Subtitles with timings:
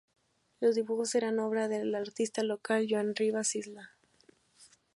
[0.59, 3.91] Los dibujos eran obra del artista local Joan Ribas Isla.